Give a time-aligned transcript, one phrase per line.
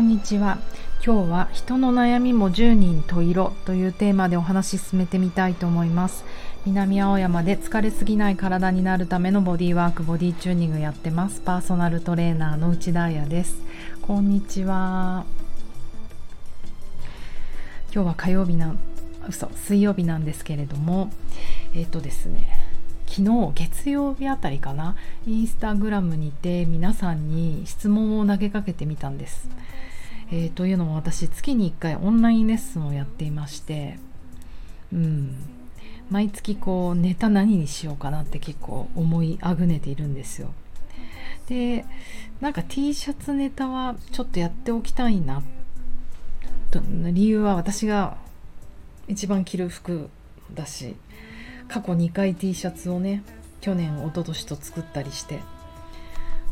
[0.00, 0.56] こんにちは。
[1.04, 6.24] 今日は人の悩みも10人と色というテーマでお話し進めてみたいと思います。
[6.64, 11.42] 南青山で疲れすぎない体になるためのボディワークボディチューニングやってます。
[11.42, 13.60] パーソナルトレーナーの内田彩です。
[14.00, 15.26] こんにちは。
[17.92, 18.74] 今日は火曜日な
[19.28, 21.10] 嘘水曜日なんですけれども。
[21.74, 22.48] えっ、とですね。
[23.06, 24.96] 昨日月曜日あたりかな。
[25.26, 29.46] インスタグラムにて皆さんに質問を投げかけてみたんです。
[30.32, 33.98] えー、というのも私月に1回オンラインレッスンをやっていまして
[34.92, 35.34] うん
[36.10, 40.52] 毎月こうネタ何にしようかなって結構思いあぐねているんですよ。
[41.46, 41.84] で
[42.40, 45.42] なんか T シャツネタはちょっとやっておきたいな
[46.70, 46.80] と
[47.12, 48.16] 理由は私が
[49.08, 50.10] 一番着る服
[50.54, 50.96] だし
[51.68, 53.22] 過去2回 T シャツをね
[53.60, 55.40] 去年一昨年と作ったりして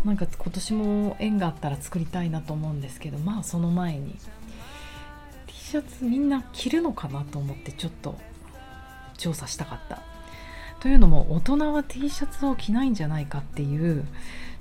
[0.04, 4.16] なんか今年も縁があったら作りたいなと思うんですけどまあその前に
[5.46, 8.16] T シャツみんな着るのかなと思ってちょっと
[9.16, 10.02] 調査したかった。
[10.80, 14.06] というのも大人は T シャツを着ないんじゃないかっていう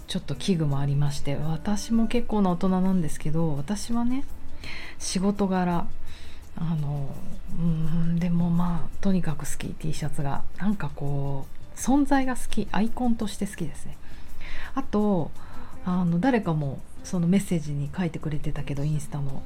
[0.07, 4.23] ちょっと危惧もありまして私も結構な大人なんですけど私はね
[4.97, 5.85] 仕事柄
[6.55, 7.13] あの
[7.59, 10.43] うんでもまあとにかく好き T シャツが。
[10.57, 11.45] なんかこ
[11.75, 13.95] う存在が好きアイコンとして好きですね。
[14.75, 15.31] あと
[15.85, 19.43] あの誰かもそのメッセージに書いてくれてたけどインスタの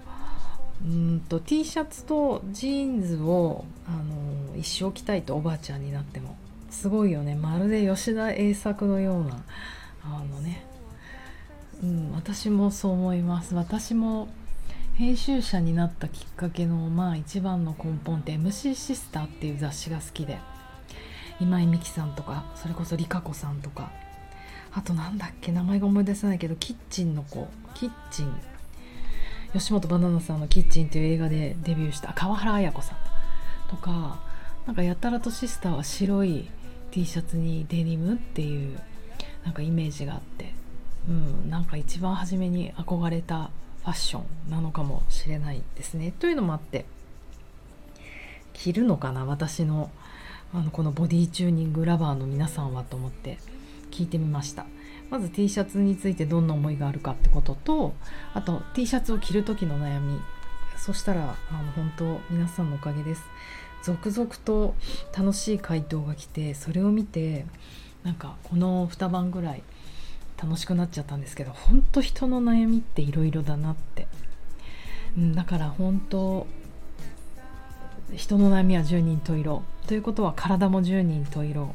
[0.83, 6.35] うんと T シャツとジーンズをあの一生着たいとおばあちゃんになっても
[6.71, 7.35] すごいよね。
[7.35, 9.43] まるで吉田栄作のような
[10.03, 10.65] あのね、
[11.83, 13.53] うん、私もそう思います。
[13.53, 14.29] 私も
[14.95, 20.39] 編集者になったきっかけのまあ一番の根本って MC シスターっていう雑誌が好きで。
[21.39, 23.91] 今井美樹さんとかそれこそ理香子さんとか。
[24.73, 27.47] あとなんだっけ名前が思い出せないけどキッチンの子。
[27.73, 28.33] キッチン。
[29.53, 32.97] 吉本ばななさんの「キッチン」という映画でデビューした川原綾子さん
[33.69, 34.19] とか。
[34.65, 36.47] なんかやたらとシスターは白い
[36.91, 38.79] T シャツにデニムっていう
[39.43, 40.53] なんかイメージがあって。
[41.09, 43.49] うんなんか一番初めに憧れた
[43.81, 46.13] ファッションなのかもしれないですね。
[46.19, 46.85] というのもあって。
[48.53, 49.89] 着るのかな私の
[50.53, 53.39] あのこのボディチューニングラバーの皆さんはと思って。
[53.91, 54.65] 聞いてみました。
[55.09, 57.93] まず T シャツについてどんな思いがあるかってことと
[58.33, 60.19] あと T シャツを着る時の悩み。
[60.77, 63.23] そしたらあの本当皆さんのおかげです。
[63.83, 64.75] 続々と
[65.15, 67.45] 楽しい回答が来てそれを見て
[68.03, 69.63] なんかこの2晩ぐらい
[70.41, 74.07] 楽しくなっちゃったんですけど本当人の悩みっていろいろだなって、
[75.17, 76.47] うん、だから本当
[78.15, 79.63] 人の悩みは10人と色。
[79.87, 81.73] ということは体も10人と色。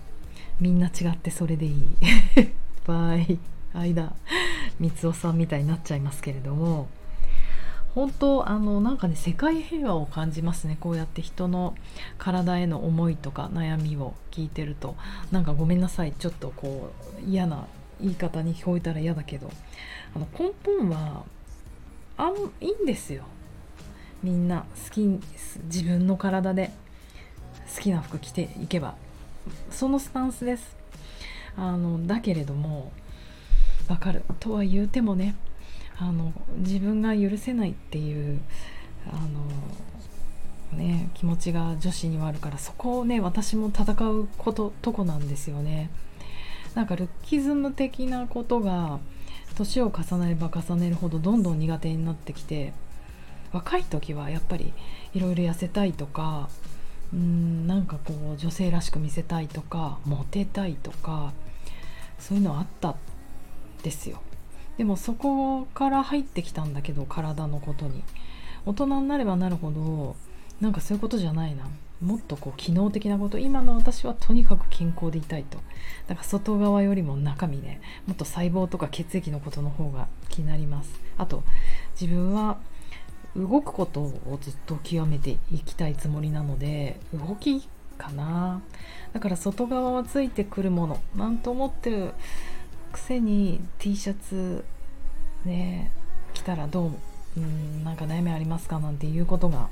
[0.60, 1.88] みんな違ってそれでいい。
[2.86, 3.38] バイ。
[3.74, 4.14] 間
[4.80, 6.88] 三尾さんみたいになっちゃいますけれども。
[7.94, 10.76] 本当あのなんかね世界平和を感じますね。
[10.80, 11.74] こうやって人の
[12.18, 14.96] 体への思いとか悩みを聞いてると。
[15.30, 16.12] なんかごめんなさい。
[16.12, 17.66] ちょっとこう嫌な
[18.00, 19.50] 言い方に聞こえたら嫌だけど。
[20.14, 21.24] あの根本は
[22.18, 23.24] あんいいんですよ。
[24.22, 25.00] みんな好き
[25.64, 26.70] 自分の体で
[27.74, 28.94] 好きな服着ていけば。
[29.70, 30.76] そのスタンスです
[31.56, 32.92] あのだけれども
[33.88, 35.36] わかるとは言うてもね
[35.98, 38.40] あの自分が許せないっていう
[39.10, 39.16] あ
[40.72, 45.90] のね気持ちが女子にはあるからそこをね私も戦うこととこなんですよね。
[46.74, 48.98] なんかルッキズム的なことが
[49.56, 52.74] 年を重ねれば重ねるほどどんどん苦手になってきて
[53.52, 54.74] 若い時はやっぱり
[55.14, 56.50] いろいろ痩せたいとか
[57.12, 61.32] うんなんかこう女性らしく見せたいとかモテたいとか
[62.18, 62.96] そういうのあった
[63.82, 64.20] ですよ。
[64.78, 68.02] でもそこから入ってきたんだけど体のことに。
[68.66, 70.16] 大人になればなるほど
[70.60, 71.68] なんかそういうことじゃないな。
[72.00, 73.38] もっとこう機能的なこと。
[73.38, 75.58] 今の私はとにかく健康でいたいと。
[76.08, 77.80] だから外側よりも中身ね。
[78.06, 80.90] もっと細胞とか血液のことの方が気になります。
[81.16, 81.42] あと
[81.98, 82.58] 自分は
[83.36, 87.68] 動くことをずっと極めていきたいつもりなので動き
[87.98, 88.62] かな。
[89.12, 91.00] だから外側はついてくるもの。
[91.14, 92.12] なんと思ってる
[92.92, 94.64] くせに T シャツ
[95.44, 95.92] ね
[96.34, 96.92] 着たらどう
[97.36, 98.78] うんなんか悩みありますか？
[98.78, 99.68] なんていうことが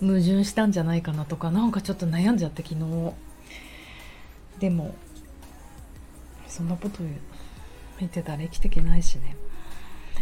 [0.00, 3.12] 矛盾したんじゃないかなとかなんかちょっと悩んじゃって昨日。
[4.58, 4.94] でも
[6.46, 6.98] そんなこと
[7.98, 9.36] 言ってたら生きていけないしね。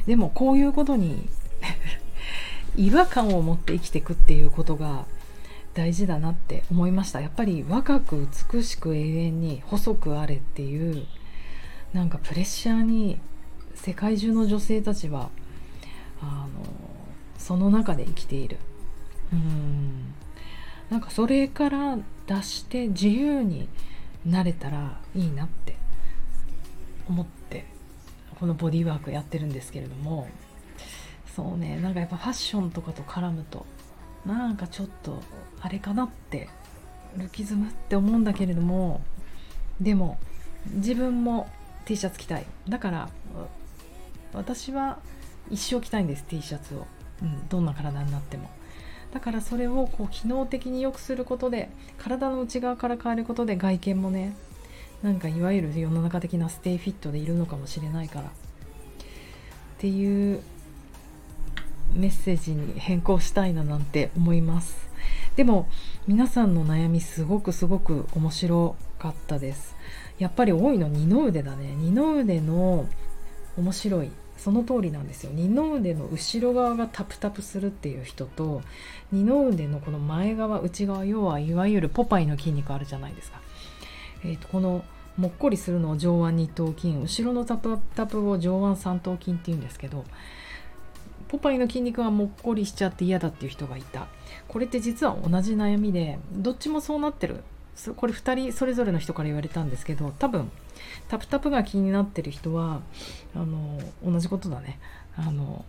[0.06, 1.28] でもこういうことに
[2.76, 5.06] 違和感を持って生きていくっていうことが
[5.74, 7.20] 大事だなって思いました。
[7.20, 11.06] やっぱり若く美しく永遠に細くあれっていう
[11.92, 13.18] なんかプレッシャーに
[13.74, 15.30] 世界中の女性たちは
[16.20, 16.64] あの
[17.38, 18.58] その中で生きている。
[19.32, 20.14] うん。
[20.90, 23.68] なんかそれから出して自由に
[24.26, 25.76] なれたらいいなって
[27.08, 27.64] 思って
[28.38, 30.28] このボディーワークやってるんですけれども。
[31.34, 33.66] そうねなんかやっぱファッションとかと絡むと
[34.26, 35.22] なんかちょっと
[35.60, 36.48] あれかなって
[37.16, 39.00] ルキズムって思うんだけれども
[39.80, 40.18] でも
[40.66, 41.48] 自分も
[41.86, 42.46] T シャツ着たい。
[42.68, 43.08] だから
[44.32, 44.98] 私は
[45.50, 46.86] 一生着たいんです T シャツを、
[47.22, 48.50] うん、どんな体になっても。
[49.12, 51.68] だからそれをこう機能的に良くすることで
[51.98, 54.36] 体の内側から変えることで外見もね
[55.02, 58.28] なんかいわゆる世の中的なステイフィットでいるのかもしれないから。
[58.28, 58.32] っ
[59.78, 60.42] ていう
[62.00, 64.90] メッセージに変更したいななんて思います。
[65.36, 65.68] でも
[66.06, 69.76] 皆さんの悩みすごくすごく面白かったです。
[70.18, 71.74] やっぱり多いの二の腕だね。
[71.76, 72.86] 二の腕の
[73.56, 74.10] 面白い。
[74.36, 75.32] その通りなんですよ。
[75.34, 78.62] 二の腕の後ろ側がタプタプするっていう人と
[79.12, 83.40] 二の腕のこの前側内側要はいわゆるポパイの筋肉あるじゃないですか、
[84.24, 84.82] えーと、この
[85.18, 90.06] もっこりするのを上腕二頭筋後ろのタプタプを上腕三頭筋っていうんですけど
[91.30, 94.08] ポパイの筋肉がもっこりしちゃって嫌だっていう人がいた。
[94.48, 97.44] これって実は同じ悩みでどっちもそうなってる。
[97.94, 100.50] これ2人それぞれの人から言われたんですけど多分
[101.08, 102.82] タプタプが気になってる人は
[103.34, 104.80] あの同じことだね。
[105.16, 105.64] あの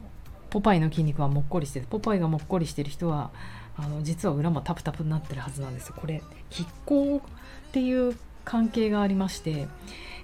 [0.50, 1.86] ポパイの筋肉はもっこりしてる。
[1.88, 3.30] ポパイがもっこりしてる人は
[3.78, 5.94] あの実は裏もタプタプになってるはずなんですよ。
[5.96, 9.68] これ拮抗っていう関係がありまして、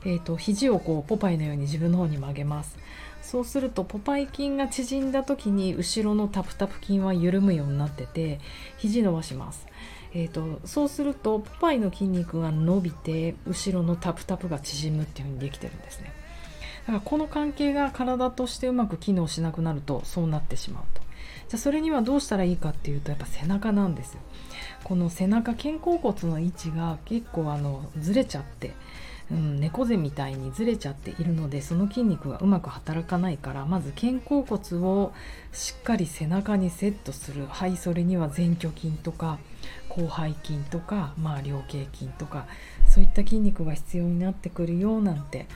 [0.03, 2.75] えーと、肘をこうポパイのように自分の方に曲げます。
[3.27, 8.39] そうするとポパイ筋が縮んだ時に後ろのタプタプ筋は緩むようになってて
[8.77, 9.67] 肘伸ばします。
[10.13, 16.13] えーと、そうするとポパイの筋肉が伸びて後ろのタプタプが縮むっていう風にできてるんですね。
[16.85, 21.01] だからこの関係が体としてうまく機能しなくなるとそうなってしまうと。
[21.49, 24.21] じゃあそれにはどうしたらいいかっていうとやっぱ背中なんですよ。
[24.85, 28.71] この背中肩甲骨の位置が結構あのずれちゃって
[29.31, 35.11] うん、猫背みたいにずれちゃっているのでその筋肉がうまく働かないからまず肩甲骨を
[35.51, 37.45] しっかり背中にセットする。
[37.47, 39.39] はいそれには前鋸筋とか
[39.93, 42.45] 広背筋とか、まあ、両頸筋とか
[42.87, 45.47] そういった筋肉が必要になってくるよなんて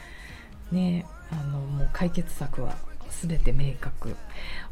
[0.72, 2.76] ねあのもう解決策は
[3.22, 4.16] 全て明確。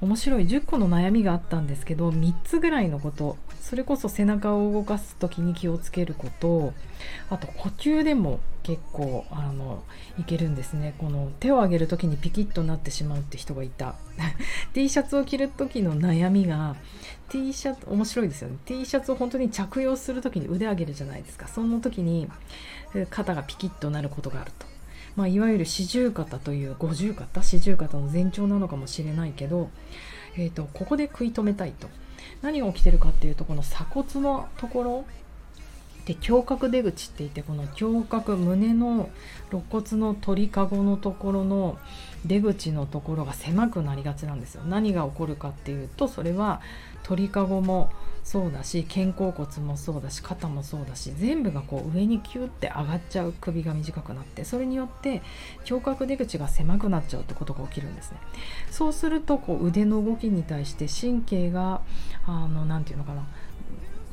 [0.02, 0.44] 面白い。
[0.44, 3.38] 10個の悩みがあったんですけど3つぐらいのこと。
[3.62, 6.74] それこそ背中を動かす時に気をつけること。
[7.30, 9.84] あと呼吸でも結構あの
[10.18, 10.96] いけるんですね。
[10.98, 13.96] この手を上げる時にピキッとなってしまうって人がいた。
[14.74, 16.76] T シャツを着る時の悩みが
[17.30, 18.58] T シャツ面白いですよね。
[18.66, 21.48] T シャツを本当に着用する時に腕上げるじゃないですか。
[21.48, 22.30] その時に
[23.10, 24.79] 肩がピキッとなることがあると。
[25.16, 27.44] まあ、いわゆる四十肩という五十肩？
[27.44, 29.70] 四十肩の前兆なのかもしれないけど、
[30.36, 31.88] えーと、ここで食い止めたいと。
[32.42, 35.06] 何が起きてるかっていうとこの鎖骨のところ
[36.06, 39.10] で胸郭出口って言ってこの胸郭胸の
[39.52, 41.78] 肋骨の鳥かごのところの
[42.26, 44.64] 出口のところが狭くなりがちなんですよ。
[44.66, 46.62] 何が起こるかっていうとそれは
[47.04, 47.92] 鳥かごも
[48.24, 55.22] そうだし肩甲骨もそうだし肩もそうだし全部がこう上にキュッて上がっちゃう首が短くなってそれによって
[55.68, 58.18] 胸郭出口が狭くなっちゃうってことが起きるんですね。
[58.70, 61.82] そうするとこう腕の動きに対して神経が
[62.26, 63.26] あのなて言うのかな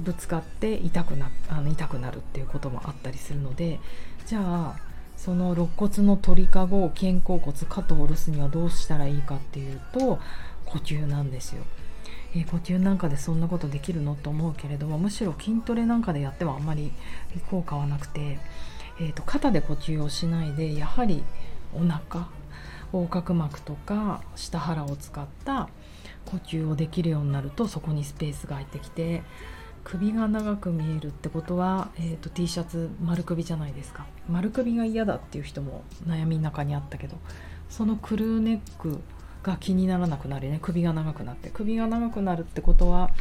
[0.00, 3.80] ぶつかって痛くなあの痛くなるっていうこともあったりするので
[4.26, 4.76] じゃあ
[5.16, 10.18] その肋骨の鳥かご肩甲骨肩を下ろすにはどうしたらいいかっていうと
[10.66, 11.62] 呼吸なんですよ。
[12.34, 16.92] えー、呼吸なんかでそんなことできるのと思うけれどもむしろ筋トレなんかでやってもあんまり
[17.50, 18.38] 効果はなくて、
[19.00, 21.22] えーと、肩で呼吸をしないでやはり
[21.74, 22.28] お腹
[22.92, 25.68] 横隔膜とか下腹を使った
[26.26, 29.22] 呼吸をできるようになるとそこにスペースが入ってきて
[29.86, 34.04] 首が長く見えるってことは、えーと、T シャツ丸首じゃないですか。
[34.28, 37.16] 丸首が嫌だっていう人も悩みの中にあったけど
[37.70, 39.00] そのクルーネック
[39.44, 40.58] が気にならなくなりね。
[40.60, 41.50] 首が長くなって。
[41.50, 43.12] 首が長くなるってことは、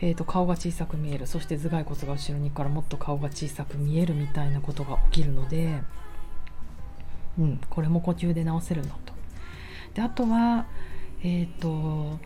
[0.00, 1.26] えーと、顔が小さく見える。
[1.26, 5.82] そして頭蓋骨が後ろにからもっと顔が小さく見えるみたいなことが起きるので、
[7.38, 9.12] うん、これも呼吸で治せるのと。
[9.92, 10.64] であとは
[11.22, 12.18] えっ、ー、と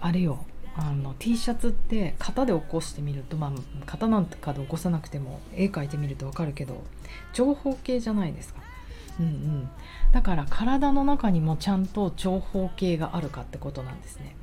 [0.00, 0.46] あれよ。
[0.76, 3.52] あの T シャツって型で起こしてみるとまあ
[3.86, 6.82] 型なんかで起こさなくても絵描いてみると分かるけど
[7.32, 8.60] 長方形じゃないですか。
[9.18, 9.70] うんうん、
[10.12, 14.34] だから体の中にもちゃんと長方形があるかってことなんですね。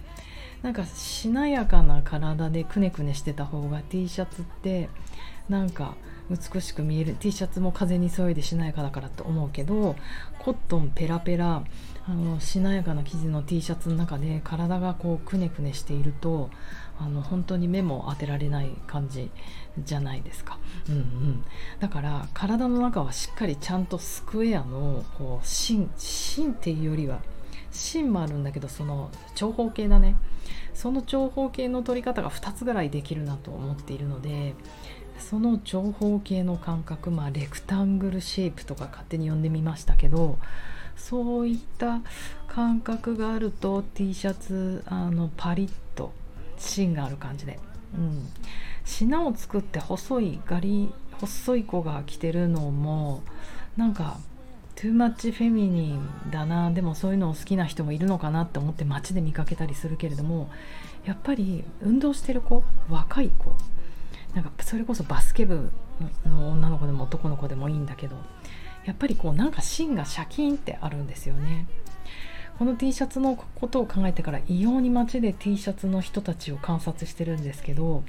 [0.61, 4.89] なんかしなやかな体でくねくねしてた方が T シャツって
[5.49, 5.95] なんか
[6.29, 7.15] 美しく見える。
[7.15, 9.95] T シャツも風にそよいでしなやかだからと思うけど
[10.39, 11.63] コットンペラペラ
[12.07, 16.49] あのしなやかな生地の T シャツの中で体がこうくねくねしていると
[16.99, 19.29] あの本当に目も当てられない感じ
[19.83, 20.57] じゃないですか、
[20.89, 21.43] うんうん、
[21.79, 27.19] だから体の中はしっかりちゃんとスクエアのこう芯芯っていうよりは
[27.71, 30.15] 芯もあるんだけどその長方形だね。
[30.73, 34.53] その長方形の取り方が2つぐらいできるなと思っているので
[35.19, 40.37] その長方形の感覚まあレクタングルシェイプとか勝手に呼んでみましたけど
[40.95, 42.01] そういった
[42.47, 46.11] 感覚があると T シャツあのパリッと
[46.57, 47.59] 芯がある感じで、
[47.95, 48.27] うん、
[48.83, 53.23] 品を作って細いガリ細い子が着てるのも
[53.75, 54.17] なんか
[54.75, 56.69] トゥーマッチフェミニンだな。
[56.69, 60.51] でもそういうのを好きな人もいるのかなって思って街で見かけたりするけれども
[61.03, 63.55] やっぱり運動してる子若い子
[64.33, 65.71] なんかそれこそバスケ部
[66.25, 68.15] の女の子でも男の子でもいいんだけど
[68.85, 71.67] やっぱりこうなんか芯がシャキンってあるんですよね。
[72.57, 78.03] この T シャツのことを考えてから異様に街で T シャツの人たちを観察してるんですけど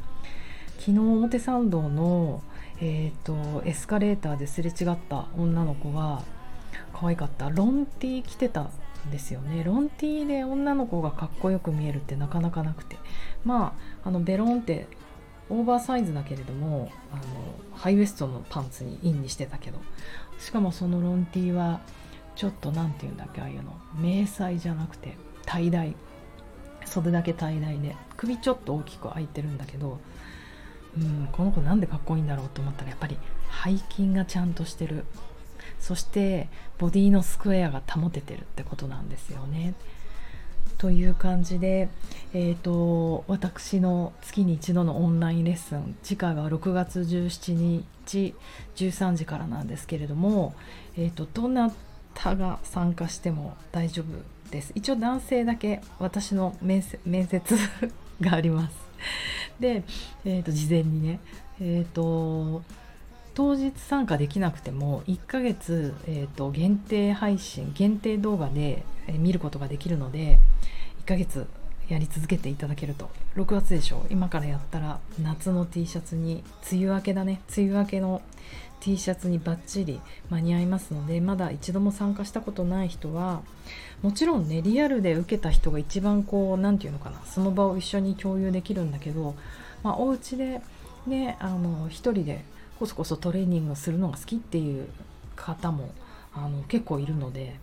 [0.78, 2.42] 昨日表参道の、
[2.80, 6.22] えーと、エスカレーターですれ違った女の子は
[6.94, 7.50] 可愛かった。
[7.50, 8.70] ロン T 着てたん
[9.10, 9.62] ですよね。
[9.64, 12.96] ロン T で女の子がかっこよく見えるってなかなかなくて。
[13.44, 14.86] まああのベロンって
[15.50, 17.22] オーバーサイズだけれどもあの
[17.74, 19.78] ハイウエストのパンツにインにしてたけど。
[20.38, 21.80] しかもそのロン T は
[22.36, 25.94] ちょっと何て言うんだっけああいうの迷彩じゃなくて tie dye
[26.84, 27.96] 袖だけ tie dye で。
[28.16, 29.98] 首ちょっと大きく開いてるんだけど。
[30.96, 33.18] うんこの子なんでかっこいいんだろうと思ったらやっぱり
[33.64, 35.04] 背筋がちゃんとしてる。
[35.78, 39.74] そしてボディのスクエアが保ててるってことなんですよね。
[40.78, 41.88] という感じで、
[42.32, 48.34] えーと、私の月に一度のオンラインレッスン次回は6月17日
[48.76, 50.54] 13時からなんですけれども、
[50.96, 51.72] えーと、どな
[52.14, 54.72] たが参加しても大丈夫です。
[54.76, 57.40] 一応男性だけ私の 面接
[58.20, 58.76] があります。
[59.58, 59.82] で、
[60.24, 61.18] えーと、事前にね
[61.60, 62.62] えっ、ー、と
[63.38, 70.40] 当日参加できなくても1ヶ月、えーと、限定配信限定動画で、え見ることができるので
[71.04, 71.46] 1ヶ月
[71.88, 73.08] やり続けていただけると。
[73.36, 76.42] 6月でしょ今からやったら夏の T シャツに
[76.72, 77.40] 梅雨明けだね。
[77.56, 78.22] 梅雨明けの
[78.80, 83.42] T シャツにバッチリ間に合いますのでまだ一度も参加したことない人は
[84.02, 89.36] もちろんねリアルで受けた人が一番こう何て言うのかなその場を一緒に共有できるんだけど、
[89.84, 90.60] まあ、お家で
[91.06, 92.44] ねあの一人で
[92.78, 94.88] こそこそトレーニングをするのが好きっていう
[95.36, 95.90] 方も
[96.34, 97.56] あの結構いるので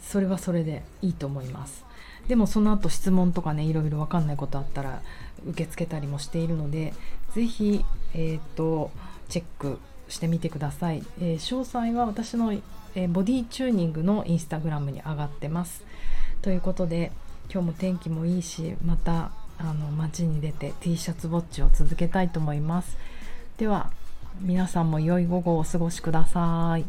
[0.00, 1.84] それはそれでいいと思います。
[2.28, 5.00] でもその後質問とかねいろいろ分かんないことあったら
[5.46, 6.92] 受け付けたりもしているので
[7.32, 7.84] 是非
[8.18, 8.90] えーと、
[9.28, 15.84] チェックしてみてください、えー、詳細は私の、えー、ボディチューニングのインスタグラムに上がってます。
[16.40, 17.12] ということで
[17.52, 22.96] 今日も天気もいいしまたあの街に出て T シャツウォッチを続けたいと思います。
[23.58, 23.90] では
[24.40, 26.84] 皆さんも良い午後をお過ごしください。